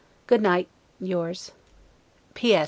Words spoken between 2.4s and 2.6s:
S.